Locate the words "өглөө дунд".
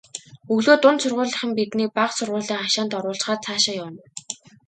0.53-0.99